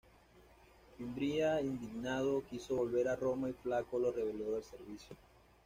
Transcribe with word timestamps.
Fimbria 0.97 1.61
indignado, 1.61 2.43
quiso 2.49 2.75
volver 2.75 3.07
a 3.07 3.15
Roma 3.15 3.51
y 3.51 3.53
Flaco 3.53 3.99
lo 3.99 4.11
relevó 4.11 4.53
del 4.53 4.63
servicio. 4.63 5.15